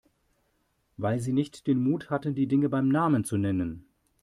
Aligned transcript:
Weil 0.97 1.19
Sie 1.19 1.31
nicht 1.31 1.67
den 1.67 1.77
Mut 1.83 2.09
hatten, 2.09 2.33
die 2.33 2.47
Dinge 2.47 2.69
beim 2.69 2.89
Namen 2.89 3.23
zu 3.23 3.37
nennen. 3.37 3.85